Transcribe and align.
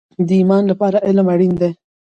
د 0.27 0.29
ایمان 0.39 0.63
لپاره 0.71 1.03
علم 1.07 1.27
اړین 1.33 1.53
دی 1.61 1.71